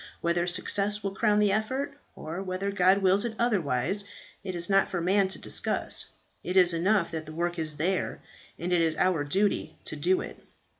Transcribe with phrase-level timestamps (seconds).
[0.19, 4.03] Whether success will crown the effort, or whether God wills it otherwise,
[4.43, 6.09] it is not for man to discuss;
[6.43, 8.19] it is enough that the work is there,
[8.57, 10.39] and it is our duty to do it."